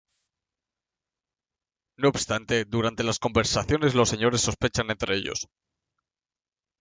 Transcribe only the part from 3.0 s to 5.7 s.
las conversaciones los Señores sospechan entre ellos.